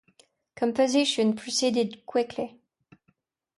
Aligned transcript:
Composition 0.55 1.33
proceeded 1.35 2.07
quickly. 2.07 2.59